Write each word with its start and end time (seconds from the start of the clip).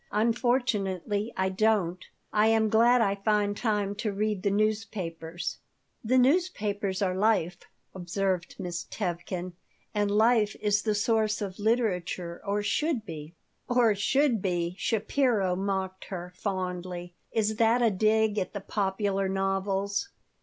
"Unfortunately, 0.11 1.31
I 1.37 1.49
don't. 1.49 2.03
I 2.33 2.47
am 2.47 2.69
glad 2.69 3.01
I 3.01 3.13
find 3.13 3.55
time 3.55 3.93
to 3.97 4.11
read 4.11 4.41
the 4.41 4.49
newspapers 4.49 5.59
"The 6.03 6.17
newspapers 6.17 7.03
are 7.03 7.15
life," 7.15 7.59
observed 7.93 8.55
Miss 8.57 8.85
Tevkin, 8.85 9.53
"and 9.93 10.09
life 10.09 10.55
is 10.59 10.81
the 10.81 10.95
source 10.95 11.39
of 11.39 11.59
literature, 11.59 12.41
or 12.43 12.63
should 12.63 13.05
be." 13.05 13.35
"'Or 13.69 13.93
should 13.93 14.41
be!'" 14.41 14.73
Shapiro 14.79 15.55
mocked 15.55 16.05
her, 16.05 16.33
fondly. 16.35 17.13
"Is 17.31 17.57
that 17.57 17.83
a 17.83 17.91
dig 17.91 18.39
at 18.39 18.53
the 18.53 18.61
popular 18.61 19.29
novels?" 19.29 20.09